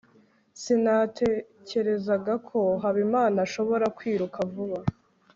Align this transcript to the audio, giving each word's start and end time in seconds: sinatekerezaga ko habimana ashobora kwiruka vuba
sinatekerezaga 0.61 2.33
ko 2.49 2.59
habimana 2.83 3.37
ashobora 3.47 3.85
kwiruka 3.97 4.37
vuba 4.51 4.79